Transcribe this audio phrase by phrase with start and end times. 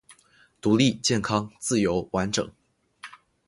[0.59, 2.51] 独立健康自由完整